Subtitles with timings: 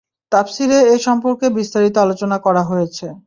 [0.31, 3.05] তাফসীরে এ সম্পর্কে বিস্তারিত আলোচনা করা হয়েছে।